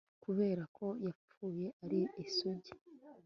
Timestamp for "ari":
1.83-1.99